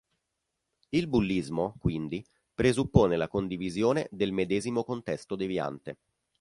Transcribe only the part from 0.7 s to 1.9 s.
Il bullismo,